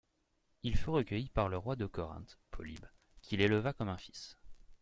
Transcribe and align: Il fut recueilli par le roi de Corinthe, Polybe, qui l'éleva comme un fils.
Il 0.63 0.77
fut 0.77 0.89
recueilli 0.89 1.29
par 1.29 1.47
le 1.47 1.57
roi 1.59 1.75
de 1.75 1.85
Corinthe, 1.85 2.39
Polybe, 2.49 2.87
qui 3.21 3.37
l'éleva 3.37 3.71
comme 3.71 3.89
un 3.89 3.97
fils. 3.99 4.35